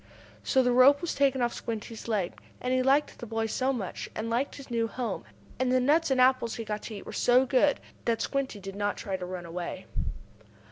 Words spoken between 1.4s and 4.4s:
off Squinty's leg. And he liked the boy so much, and